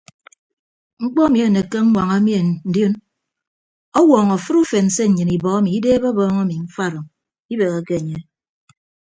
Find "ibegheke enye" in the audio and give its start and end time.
7.53-8.17